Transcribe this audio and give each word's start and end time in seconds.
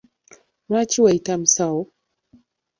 Lwaki 0.69 0.97
weeyita 1.03 1.33
musawo? 1.41 1.81